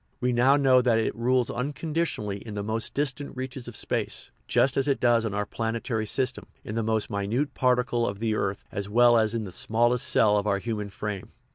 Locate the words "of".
3.67-3.75, 8.07-8.17, 10.39-10.47